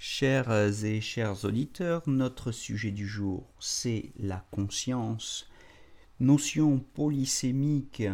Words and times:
Chers 0.00 0.84
et 0.84 1.00
chers 1.00 1.44
auditeurs, 1.44 2.04
notre 2.06 2.52
sujet 2.52 2.92
du 2.92 3.04
jour, 3.04 3.52
c'est 3.58 4.12
la 4.16 4.46
conscience, 4.52 5.48
notion 6.20 6.78
polysémique, 6.94 8.04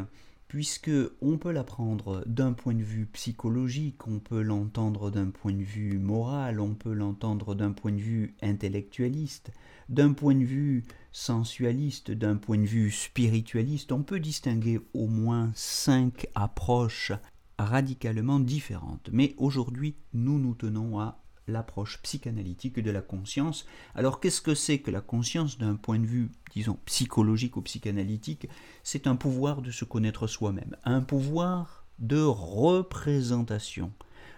puisque 0.48 0.90
on 1.20 1.36
peut 1.36 1.52
l'apprendre 1.52 2.24
d'un 2.24 2.54
point 2.54 2.72
de 2.72 2.82
vue 2.82 3.04
psychologique, 3.04 4.06
on 4.06 4.18
peut 4.18 4.40
l'entendre 4.40 5.10
d'un 5.10 5.28
point 5.28 5.52
de 5.52 5.62
vue 5.62 5.98
moral, 5.98 6.58
on 6.58 6.74
peut 6.74 6.94
l'entendre 6.94 7.54
d'un 7.54 7.72
point 7.72 7.92
de 7.92 8.00
vue 8.00 8.34
intellectualiste, 8.40 9.52
d'un 9.90 10.14
point 10.14 10.36
de 10.36 10.44
vue 10.44 10.84
sensualiste, 11.12 12.10
d'un 12.10 12.36
point 12.36 12.56
de 12.56 12.66
vue 12.66 12.90
spiritualiste, 12.90 13.92
on 13.92 14.02
peut 14.02 14.20
distinguer 14.20 14.80
au 14.94 15.06
moins 15.06 15.52
cinq 15.54 16.28
approches 16.34 17.12
radicalement 17.58 18.40
différentes. 18.40 19.10
Mais 19.12 19.34
aujourd'hui, 19.36 19.96
nous 20.14 20.38
nous 20.38 20.54
tenons 20.54 20.98
à 20.98 21.23
l'approche 21.46 22.00
psychanalytique 22.02 22.80
de 22.80 22.90
la 22.90 23.02
conscience. 23.02 23.66
Alors 23.94 24.20
qu'est-ce 24.20 24.40
que 24.40 24.54
c'est 24.54 24.78
que 24.78 24.90
la 24.90 25.00
conscience 25.00 25.58
d'un 25.58 25.76
point 25.76 25.98
de 25.98 26.06
vue, 26.06 26.30
disons, 26.52 26.78
psychologique 26.86 27.56
ou 27.56 27.62
psychanalytique? 27.62 28.48
C'est 28.82 29.06
un 29.06 29.16
pouvoir 29.16 29.62
de 29.62 29.70
se 29.70 29.84
connaître 29.84 30.26
soi-même, 30.26 30.76
un 30.84 31.00
pouvoir 31.00 31.84
de 31.98 32.22
représentation, 32.22 33.92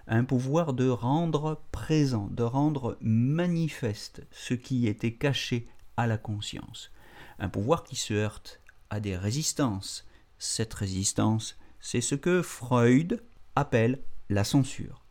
un 0.07 0.25
pouvoir 0.25 0.73
de 0.73 0.89
rendre 0.89 1.63
présent, 1.73 2.29
de 2.31 2.43
rendre 2.43 2.99
manifeste 3.01 4.27
ce 4.31 4.55
qui 4.55 4.87
était 4.87 5.15
caché 5.15 5.69
à 5.97 6.07
la 6.07 6.19
conscience, 6.19 6.91
un 7.39 7.49
pouvoir 7.49 7.85
qui 7.85 7.97
se 7.97 8.15
heurte 8.15 8.61
à 8.91 9.01
des 9.01 9.17
résistances. 9.17 10.07
Cette 10.39 10.75
résistance, 10.75 11.59
c'est 11.81 12.03
ce 12.03 12.15
que 12.15 12.43
Freud 12.43 13.23
appelle 13.55 14.03
la 14.29 14.45
censure 14.45 15.06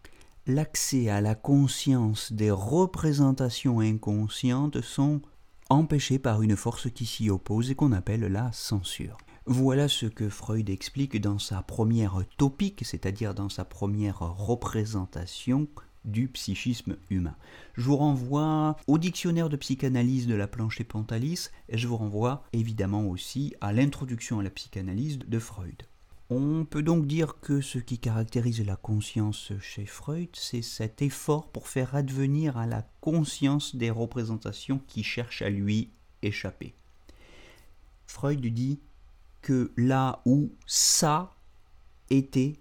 l'accès 0.47 1.09
à 1.09 1.21
la 1.21 1.33
conscience 1.33 2.31
des 2.31 2.51
représentations 2.51 3.79
inconscientes 3.79 4.81
sont 4.81 5.21
empêchés 5.69 6.19
par 6.19 6.41
une 6.41 6.55
force 6.55 6.89
qui 6.91 7.05
s'y 7.05 7.29
oppose 7.29 7.71
et 7.71 7.75
qu'on 7.75 7.91
appelle 7.91 8.25
la 8.25 8.51
censure. 8.51 9.17
Voilà 9.47 9.87
ce 9.87 10.05
que 10.05 10.29
Freud 10.29 10.69
explique 10.69 11.19
dans 11.19 11.39
sa 11.39 11.61
première 11.61 12.21
topique, 12.37 12.83
c'est-à-dire 12.83 13.33
dans 13.33 13.49
sa 13.49 13.65
première 13.65 14.19
représentation 14.19 15.67
du 16.03 16.27
psychisme 16.27 16.97
humain. 17.09 17.35
Je 17.73 17.81
vous 17.81 17.97
renvoie 17.97 18.77
au 18.87 18.99
dictionnaire 18.99 19.49
de 19.49 19.57
psychanalyse 19.57 20.27
de 20.27 20.35
la 20.35 20.47
planche 20.47 20.79
et 20.79 20.83
Pantalis 20.83 21.49
et 21.69 21.79
je 21.79 21.87
vous 21.87 21.97
renvoie 21.97 22.43
évidemment 22.53 23.07
aussi 23.07 23.55
à 23.61 23.73
l'introduction 23.73 24.39
à 24.39 24.43
la 24.43 24.51
psychanalyse 24.51 25.17
de 25.19 25.39
Freud. 25.39 25.83
On 26.31 26.65
peut 26.65 26.81
donc 26.81 27.05
dire 27.05 27.39
que 27.39 27.61
ce 27.61 27.77
qui 27.77 27.99
caractérise 27.99 28.65
la 28.65 28.75
conscience 28.75 29.51
chez 29.61 29.85
Freud, 29.85 30.29
c'est 30.33 30.63
cet 30.63 31.03
effort 31.03 31.51
pour 31.51 31.67
faire 31.67 31.93
advenir 31.93 32.57
à 32.57 32.65
la 32.65 32.81
conscience 32.99 33.75
des 33.75 33.91
représentations 33.91 34.81
qui 34.87 35.03
cherchent 35.03 35.43
à 35.43 35.51
lui 35.51 35.91
échapper. 36.23 36.73
Freud 38.07 38.41
dit 38.41 38.79
que 39.43 39.71
là 39.77 40.23
où 40.25 40.51
ça 40.65 41.35
était, 42.09 42.53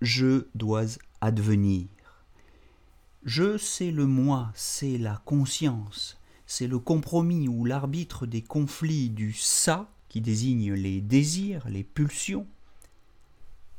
je 0.00 0.48
dois 0.56 0.86
advenir. 1.20 1.86
Je, 3.22 3.58
c'est 3.58 3.92
le 3.92 4.06
moi, 4.06 4.50
c'est 4.56 4.98
la 4.98 5.22
conscience, 5.24 6.18
c'est 6.46 6.66
le 6.66 6.80
compromis 6.80 7.46
ou 7.46 7.64
l'arbitre 7.64 8.26
des 8.26 8.42
conflits 8.42 9.08
du 9.08 9.32
ça 9.32 9.88
qui 10.08 10.20
désigne 10.20 10.72
les 10.72 11.00
désirs, 11.00 11.68
les 11.68 11.84
pulsions, 11.84 12.46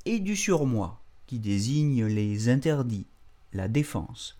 et 0.06 0.20
du 0.20 0.36
surmoi, 0.36 1.02
qui 1.28 1.40
désigne 1.40 2.06
les 2.06 2.50
interdits, 2.50 3.06
la 3.54 3.68
défense. 3.68 4.38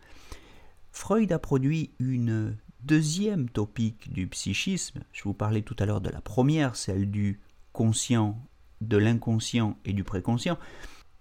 Freud 0.92 1.32
a 1.32 1.40
produit 1.40 1.92
une 2.00 2.58
deuxième 2.84 3.50
topique 3.50 4.12
du 4.12 4.28
psychisme. 4.28 5.02
Je 5.12 5.24
vous 5.24 5.34
parlais 5.34 5.62
tout 5.62 5.76
à 5.80 5.86
l'heure 5.86 6.02
de 6.02 6.10
la 6.10 6.22
première, 6.22 6.76
celle 6.76 7.10
du 7.10 7.40
conscient, 7.74 8.38
de 8.82 8.98
l'inconscient 8.98 9.78
et 9.86 9.94
du 9.94 10.04
préconscient. 10.04 10.58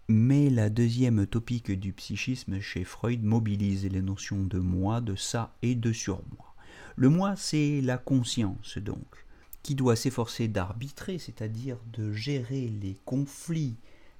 Mais 0.08 0.48
la 0.48 0.70
deuxième 0.70 1.26
topique 1.26 1.70
du 1.70 1.92
psychisme 1.92 2.60
chez 2.60 2.84
Freud 2.84 3.22
mobilise 3.22 3.84
les 3.84 4.00
notions 4.00 4.42
de 4.42 4.58
moi, 4.58 5.00
de 5.00 5.14
ça 5.14 5.54
et 5.60 5.74
de 5.74 5.92
surmoi. 5.92 6.54
Le 6.96 7.10
moi, 7.10 7.36
c'est 7.36 7.80
la 7.82 7.98
conscience 7.98 8.78
donc, 8.78 9.26
qui 9.62 9.74
doit 9.74 9.96
s'efforcer 9.96 10.48
d'arbitrer, 10.48 11.18
c'est-à-dire 11.18 11.76
de 11.92 12.12
gérer 12.12 12.68
les 12.68 12.96
conflits 13.04 13.76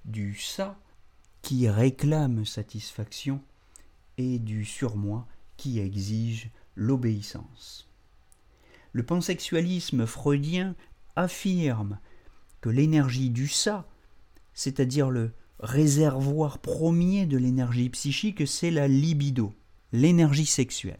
du 0.08 0.34
ça 0.34 0.78
qui 1.42 1.68
réclame 1.68 2.44
satisfaction 2.44 3.40
et 4.16 4.38
du 4.38 4.64
surmoi 4.64 5.26
qui 5.56 5.78
exige 5.78 6.50
l'obéissance. 6.74 7.88
Le 8.92 9.02
pansexualisme 9.02 10.06
freudien 10.06 10.74
affirme 11.16 11.98
que 12.60 12.68
l'énergie 12.68 13.30
du 13.30 13.48
ça, 13.48 13.88
c'est-à-dire 14.54 15.10
le 15.10 15.32
réservoir 15.60 16.58
premier 16.58 17.26
de 17.26 17.36
l'énergie 17.36 17.90
psychique, 17.90 18.46
c'est 18.46 18.70
la 18.70 18.88
libido, 18.88 19.54
l'énergie 19.92 20.46
sexuelle. 20.46 20.98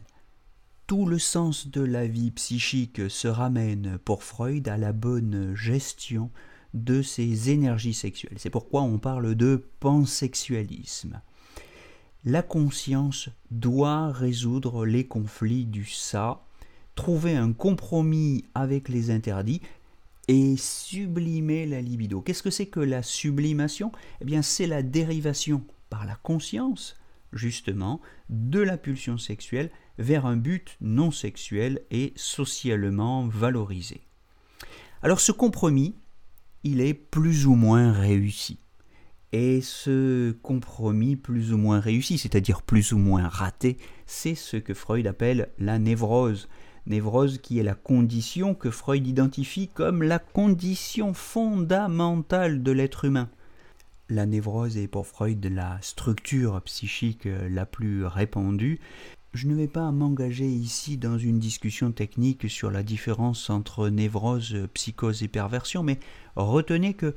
Tout 0.87 1.05
le 1.05 1.19
sens 1.19 1.67
de 1.67 1.81
la 1.81 2.07
vie 2.07 2.31
psychique 2.31 3.09
se 3.09 3.27
ramène 3.27 3.97
pour 3.99 4.23
Freud 4.23 4.67
à 4.67 4.77
la 4.77 4.91
bonne 4.91 5.55
gestion 5.55 6.31
de 6.73 7.01
ces 7.01 7.49
énergies 7.49 7.93
sexuelles. 7.93 8.37
C'est 8.37 8.49
pourquoi 8.49 8.81
on 8.81 8.99
parle 8.99 9.35
de 9.35 9.65
pansexualisme. 9.79 11.21
La 12.25 12.41
conscience 12.41 13.29
doit 13.49 14.11
résoudre 14.11 14.85
les 14.85 15.07
conflits 15.07 15.65
du 15.65 15.85
ça, 15.85 16.43
trouver 16.95 17.35
un 17.35 17.53
compromis 17.53 18.45
avec 18.53 18.89
les 18.89 19.09
interdits 19.09 19.61
et 20.27 20.57
sublimer 20.57 21.65
la 21.65 21.81
libido. 21.81 22.21
Qu'est-ce 22.21 22.43
que 22.43 22.49
c'est 22.49 22.67
que 22.67 22.81
la 22.81 23.03
sublimation? 23.03 23.91
Eh 24.21 24.25
bien, 24.25 24.41
c'est 24.41 24.67
la 24.67 24.83
dérivation 24.83 25.63
par 25.89 26.05
la 26.05 26.15
conscience, 26.15 26.95
justement, 27.33 28.01
de 28.29 28.59
la 28.59 28.77
pulsion 28.77 29.17
sexuelle 29.17 29.71
vers 29.97 30.25
un 30.25 30.37
but 30.37 30.77
non 30.81 31.11
sexuel 31.11 31.81
et 31.89 32.13
socialement 32.15 33.27
valorisé. 33.27 34.01
Alors 35.01 35.19
ce 35.19 35.31
compromis, 35.31 35.95
il 36.63 36.81
est 36.81 36.93
plus 36.93 37.47
ou 37.47 37.55
moins 37.55 37.91
réussi. 37.91 38.59
Et 39.31 39.61
ce 39.61 40.31
compromis 40.31 41.15
plus 41.15 41.53
ou 41.53 41.57
moins 41.57 41.79
réussi, 41.79 42.17
c'est-à-dire 42.17 42.63
plus 42.63 42.93
ou 42.93 42.97
moins 42.97 43.27
raté, 43.27 43.77
c'est 44.07 44.35
ce 44.35 44.57
que 44.57 44.73
Freud 44.73 45.05
appelle 45.05 45.49
la 45.59 45.77
névrose. 45.77 46.49
Névrose 46.87 47.37
qui 47.37 47.59
est 47.59 47.63
la 47.63 47.75
condition 47.75 48.55
que 48.55 48.71
Freud 48.71 49.05
identifie 49.05 49.67
comme 49.67 50.01
la 50.01 50.17
condition 50.17 51.13
fondamentale 51.13 52.63
de 52.63 52.71
l'être 52.71 53.05
humain. 53.05 53.29
La 54.09 54.25
névrose 54.25 54.77
est 54.77 54.87
pour 54.87 55.05
Freud 55.05 55.45
la 55.45 55.77
structure 55.81 56.59
psychique 56.63 57.27
la 57.47 57.67
plus 57.67 58.05
répandue, 58.05 58.79
je 59.33 59.47
ne 59.47 59.55
vais 59.55 59.67
pas 59.67 59.91
m'engager 59.91 60.47
ici 60.47 60.97
dans 60.97 61.17
une 61.17 61.39
discussion 61.39 61.91
technique 61.91 62.49
sur 62.49 62.71
la 62.71 62.83
différence 62.83 63.49
entre 63.49 63.89
névrose, 63.89 64.67
psychose 64.73 65.23
et 65.23 65.27
perversion, 65.27 65.83
mais 65.83 65.99
retenez 66.35 66.93
que 66.93 67.15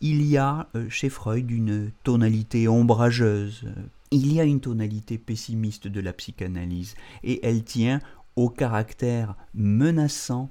il 0.00 0.22
y 0.22 0.36
a 0.36 0.68
euh, 0.74 0.90
chez 0.90 1.08
Freud 1.08 1.50
une 1.50 1.90
tonalité 2.02 2.68
ombrageuse, 2.68 3.64
il 4.10 4.32
y 4.32 4.40
a 4.40 4.44
une 4.44 4.60
tonalité 4.60 5.16
pessimiste 5.16 5.88
de 5.88 6.00
la 6.00 6.12
psychanalyse, 6.12 6.94
et 7.22 7.46
elle 7.46 7.64
tient 7.64 8.00
au 8.36 8.50
caractère 8.50 9.36
menaçant, 9.54 10.50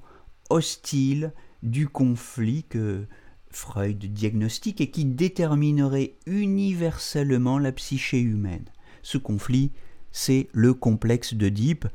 hostile 0.50 1.32
du 1.62 1.88
conflit 1.88 2.64
que 2.68 3.06
Freud 3.50 3.98
diagnostique 3.98 4.80
et 4.80 4.90
qui 4.90 5.04
déterminerait 5.04 6.14
universellement 6.26 7.58
la 7.58 7.72
psyché 7.72 8.20
humaine. 8.20 8.64
Ce 9.02 9.18
conflit, 9.18 9.70
c'est 10.14 10.48
le 10.52 10.72
complexe 10.74 11.34
d'Oedipe 11.34 11.88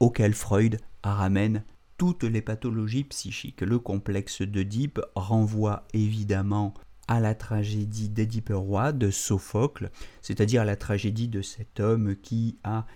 auquel 0.00 0.32
Freud 0.32 0.80
ramène 1.04 1.62
toutes 1.98 2.24
les 2.24 2.40
pathologies 2.40 3.04
psychiques. 3.04 3.60
Le 3.60 3.78
complexe 3.78 4.40
d'Oedipe 4.40 5.00
renvoie 5.14 5.84
évidemment 5.92 6.72
à 7.08 7.20
la 7.20 7.34
tragédie 7.34 8.08
d'Édipe 8.08 8.52
Roi 8.54 8.92
de 8.92 9.10
Sophocle, 9.10 9.90
c'est-à-dire 10.22 10.64
la 10.64 10.76
tragédie 10.76 11.28
de 11.28 11.42
cet 11.42 11.78
homme 11.78 12.16
qui 12.16 12.56
a 12.64 12.86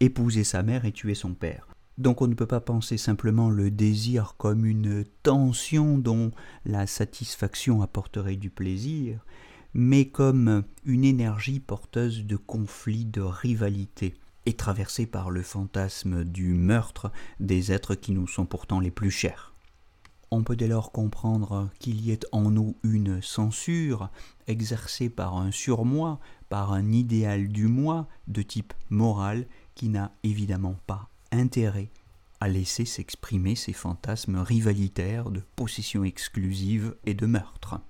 épousé 0.00 0.42
sa 0.42 0.64
mère 0.64 0.84
et 0.84 0.92
tué 0.92 1.14
son 1.14 1.34
père. 1.34 1.68
Donc 1.96 2.20
on 2.20 2.26
ne 2.26 2.34
peut 2.34 2.46
pas 2.46 2.60
penser 2.60 2.96
simplement 2.96 3.50
le 3.50 3.70
désir 3.70 4.34
comme 4.36 4.66
une 4.66 5.04
tension 5.22 5.96
dont 5.96 6.32
la 6.64 6.88
satisfaction 6.88 7.82
apporterait 7.82 8.36
du 8.36 8.50
plaisir, 8.50 9.24
mais 9.74 10.08
comme 10.08 10.64
une 10.84 11.04
énergie 11.04 11.60
porteuse 11.60 12.24
de 12.24 12.36
conflits, 12.36 13.04
de 13.04 13.20
rivalité, 13.20 14.14
et 14.48 14.54
traversée 14.54 15.04
par 15.04 15.30
le 15.30 15.42
fantasme 15.42 16.24
du 16.24 16.54
meurtre 16.54 17.12
des 17.38 17.70
êtres 17.70 17.94
qui 17.94 18.12
nous 18.12 18.26
sont 18.26 18.46
pourtant 18.46 18.80
les 18.80 18.90
plus 18.90 19.10
chers. 19.10 19.52
On 20.30 20.42
peut 20.42 20.56
dès 20.56 20.68
lors 20.68 20.90
comprendre 20.90 21.68
qu'il 21.78 22.00
y 22.00 22.12
ait 22.12 22.20
en 22.32 22.50
nous 22.50 22.74
une 22.82 23.20
censure 23.20 24.08
exercée 24.46 25.10
par 25.10 25.36
un 25.36 25.50
surmoi, 25.50 26.18
par 26.48 26.72
un 26.72 26.92
idéal 26.92 27.48
du 27.48 27.66
moi 27.66 28.08
de 28.26 28.40
type 28.40 28.72
moral 28.88 29.46
qui 29.74 29.90
n'a 29.90 30.12
évidemment 30.22 30.76
pas 30.86 31.10
intérêt 31.30 31.90
à 32.40 32.48
laisser 32.48 32.86
s'exprimer 32.86 33.54
ces 33.54 33.74
fantasmes 33.74 34.38
rivalitaires 34.38 35.30
de 35.30 35.42
possession 35.56 36.04
exclusive 36.04 36.94
et 37.04 37.12
de 37.12 37.26
meurtre. 37.26 37.80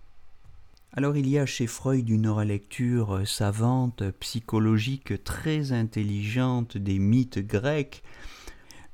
Alors 0.93 1.17
il 1.17 1.29
y 1.29 1.38
a 1.38 1.44
chez 1.44 1.67
Freud 1.67 2.08
une 2.08 2.29
relecture 2.29 3.20
savante, 3.26 4.11
psychologique, 4.20 5.23
très 5.23 5.73
intelligente 5.73 6.79
des 6.79 6.99
mythes 6.99 7.38
grecs. 7.38 8.02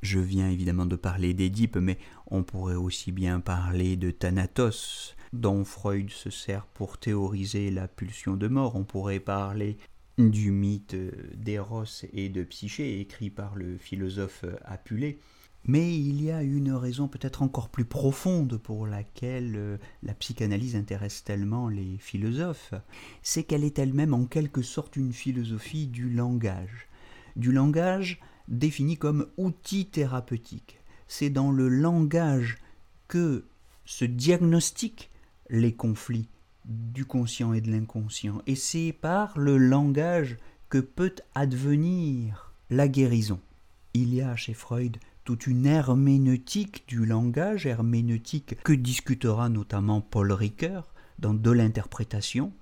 Je 0.03 0.19
viens 0.19 0.51
évidemment 0.51 0.87
de 0.87 0.97
parler 0.97 1.35
d'Édipe, 1.35 1.77
mais 1.77 1.99
on 2.27 2.43
pourrait 2.43 2.75
aussi 2.75 3.13
bien 3.13 3.41
parler 3.41 3.97
de 3.97 4.11
Thanatos, 4.11 5.15
dont 5.33 5.65
Freud 5.65 6.11
se 6.11 6.31
sert 6.31 6.67
pour 6.67 6.99
théoriser 6.99 7.71
la 7.71 7.87
pulsion 7.87 8.37
de 8.37 8.49
mort. 8.49 8.75
On 8.77 8.85
pourrait 8.85 9.21
parler 9.21 9.79
du 10.19 10.51
mythe 10.51 10.97
d'Eros 11.37 12.05
et 12.13 12.29
de 12.29 12.43
Psyché, 12.43 13.01
écrit 13.01 13.31
par 13.31 13.55
le 13.55 13.79
philosophe 13.79 14.45
Apulé. 14.65 15.19
Mais 15.67 15.99
il 15.99 16.23
y 16.23 16.31
a 16.31 16.43
une 16.43 16.73
raison 16.73 17.09
peut-être 17.09 17.43
encore 17.43 17.71
plus 17.71 17.87
profonde 17.87 18.59
pour 18.59 18.87
laquelle 18.87 19.55
euh, 19.57 19.77
la 20.03 20.13
psychanalyse 20.13 20.77
intéresse 20.77 21.25
tellement 21.25 21.69
les 21.69 21.97
philosophes, 21.99 22.75
c'est 23.23 23.45
qu'elle 23.45 23.65
est 23.65 23.79
elle-même 23.79 24.13
en 24.13 24.27
quelque 24.27 24.61
sorte 24.61 24.97
une 24.97 25.15
philosophie 25.15 25.87
du 25.87 26.11
langage. 26.11 26.89
Du 27.37 27.51
langage 27.51 28.21
défini 28.49 28.99
comme 28.99 29.27
outil 29.39 29.87
thérapeutique. 29.87 30.81
C'est 31.09 31.31
dans 31.31 31.51
le 31.51 31.69
langage 31.69 32.59
que 33.09 33.47
se 33.87 34.05
diagnostiquent 34.05 35.11
les 35.49 35.75
conflits 35.75 36.29
du 36.67 37.07
conscient 37.07 37.55
et 37.55 37.61
de 37.61 37.71
l'inconscient. 37.71 38.43
Et 38.47 38.55
c'est 38.55 38.93
par 38.93 39.39
le 39.39 39.57
langage 39.57 40.37
que 40.69 40.79
peut 40.79 41.15
advenir 41.35 42.53
la 42.69 42.89
guérison. 42.89 43.41
Il 43.95 44.15
y 44.15 44.23
a 44.23 44.37
chez 44.37 44.55
Freud 44.55 44.99
toute 45.25 45.47
une 45.47 45.67
herméneutique 45.67 46.85
du 46.87 47.07
langage, 47.07 47.67
herméneutique 47.67 48.63
que 48.63 48.73
discutera 48.73 49.49
notamment 49.49 50.01
Paul 50.01 50.33
Ricoeur 50.33 50.93
dans 51.19 51.35
De 51.35 51.51
l'interprétation, 51.51 52.53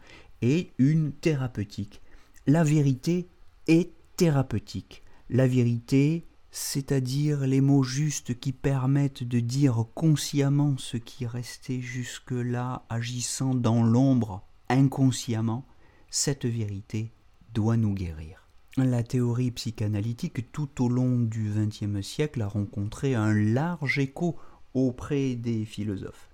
et 0.42 0.72
une 0.78 1.12
thérapeutique. 1.12 2.02
La 2.46 2.64
vérité 2.64 3.28
est 3.68 3.90
thérapeutique. 4.16 5.02
La 5.30 5.46
vérité, 5.46 6.26
c'est-à-dire 6.50 7.46
les 7.46 7.60
mots 7.60 7.84
justes 7.84 8.38
qui 8.38 8.52
permettent 8.52 9.22
de 9.22 9.40
dire 9.40 9.84
consciemment 9.94 10.76
ce 10.78 10.96
qui 10.96 11.26
restait 11.26 11.80
jusque-là 11.80 12.84
agissant 12.88 13.54
dans 13.54 13.82
l'ombre 13.82 14.42
inconsciemment, 14.68 15.64
cette 16.10 16.44
vérité 16.44 17.12
doit 17.54 17.76
nous 17.76 17.94
guérir. 17.94 18.41
La 18.78 19.02
théorie 19.02 19.50
psychanalytique 19.50 20.50
tout 20.50 20.82
au 20.82 20.88
long 20.88 21.18
du 21.18 21.50
XXe 21.54 22.00
siècle 22.00 22.40
a 22.40 22.46
rencontré 22.46 23.14
un 23.14 23.34
large 23.34 23.98
écho 23.98 24.38
auprès 24.72 25.34
des 25.34 25.66
philosophes. 25.66 26.30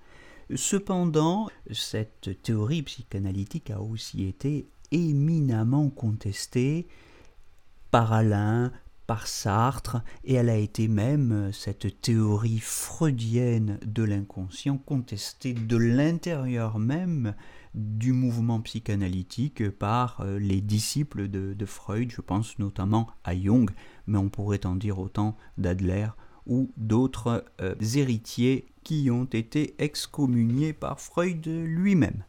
Cependant, 0.54 1.48
cette 1.72 2.40
théorie 2.44 2.82
psychanalytique 2.82 3.70
a 3.70 3.80
aussi 3.80 4.24
été 4.24 4.68
éminemment 4.92 5.90
contestée 5.90 6.86
par 7.90 8.12
Alain, 8.12 8.72
par 9.08 9.26
Sartre, 9.26 10.02
et 10.22 10.34
elle 10.34 10.50
a 10.50 10.56
été 10.58 10.86
même, 10.86 11.50
cette 11.54 12.02
théorie 12.02 12.60
freudienne 12.60 13.80
de 13.86 14.02
l'inconscient, 14.02 14.76
contestée 14.76 15.54
de 15.54 15.78
l'intérieur 15.78 16.78
même 16.78 17.34
du 17.74 18.12
mouvement 18.12 18.60
psychanalytique 18.60 19.70
par 19.70 20.20
euh, 20.20 20.38
les 20.38 20.60
disciples 20.60 21.28
de, 21.28 21.56
Freud, 21.64 22.12
je 22.12 22.20
pense 22.20 22.58
notamment 22.58 23.08
à 23.24 23.34
Jung, 23.34 23.70
mais 24.06 24.18
on 24.18 24.28
pourrait 24.28 24.66
en 24.66 24.76
dire 24.76 24.98
autant 24.98 25.38
d'Adler 25.56 26.08
ou 26.46 26.70
d'autres 26.76 27.46
euh, 27.62 27.74
héritiers 27.94 28.66
qui 28.84 29.10
ont 29.10 29.24
été 29.24 29.74
excommuniés 29.78 30.74
par 30.74 31.00
Freud 31.00 31.46
lui-même. 31.46 32.24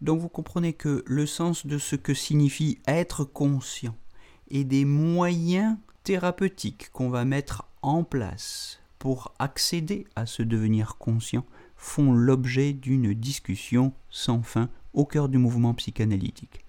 Donc 0.00 0.20
vous 0.20 0.28
comprenez 0.28 0.74
que 0.74 1.02
le 1.06 1.26
sens 1.26 1.66
de 1.66 1.78
ce 1.78 1.96
que 1.96 2.14
signifie 2.14 2.78
être 2.86 3.24
conscient 3.24 3.96
et 4.48 4.62
des 4.62 4.84
moyens 4.84 5.76
thérapeutiques 6.04 6.90
qu'on 6.92 7.08
va 7.08 7.24
mettre 7.24 7.66
en 7.82 8.04
place 8.04 8.80
pour 8.98 9.34
accéder 9.38 10.06
à 10.16 10.26
ce 10.26 10.42
devenir 10.42 10.96
conscient 10.98 11.44
font 11.76 12.12
l'objet 12.12 12.72
d'une 12.72 13.12
discussion 13.14 13.92
sans 14.10 14.42
fin 14.42 14.70
au 14.92 15.04
cœur 15.04 15.28
du 15.28 15.38
mouvement 15.38 15.74
psychanalytique. 15.74 16.64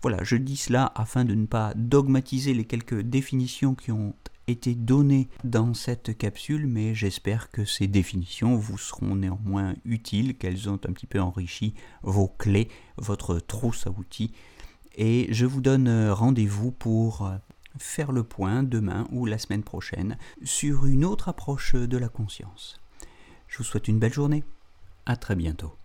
Voilà, 0.00 0.24
je 0.24 0.36
dis 0.36 0.56
cela 0.56 0.90
afin 0.96 1.24
de 1.24 1.34
ne 1.34 1.46
pas 1.46 1.74
dogmatiser 1.76 2.54
les 2.54 2.64
quelques 2.64 3.02
définitions 3.02 3.74
qui 3.74 3.92
ont 3.92 4.14
été 4.48 4.74
données 4.74 5.28
dans 5.44 5.74
cette 5.74 6.16
capsule, 6.16 6.66
mais 6.66 6.94
j'espère 6.94 7.50
que 7.50 7.64
ces 7.64 7.86
définitions 7.86 8.56
vous 8.56 8.78
seront 8.78 9.14
néanmoins 9.14 9.74
utiles, 9.84 10.36
qu'elles 10.36 10.68
ont 10.68 10.80
un 10.88 10.92
petit 10.92 11.06
peu 11.06 11.20
enrichi 11.20 11.74
vos 12.02 12.26
clés, 12.26 12.68
votre 12.96 13.38
trousse 13.38 13.86
à 13.86 13.90
outils. 13.90 14.32
Et 14.96 15.28
je 15.30 15.46
vous 15.46 15.60
donne 15.60 16.10
rendez-vous 16.10 16.72
pour 16.72 17.30
faire 17.78 18.12
le 18.12 18.24
point 18.24 18.62
demain 18.62 19.06
ou 19.10 19.26
la 19.26 19.38
semaine 19.38 19.62
prochaine 19.62 20.18
sur 20.42 20.86
une 20.86 21.04
autre 21.04 21.28
approche 21.28 21.74
de 21.74 21.98
la 21.98 22.08
conscience. 22.08 22.80
Je 23.48 23.58
vous 23.58 23.64
souhaite 23.64 23.88
une 23.88 23.98
belle 23.98 24.12
journée. 24.12 24.44
À 25.04 25.16
très 25.16 25.34
bientôt. 25.34 25.76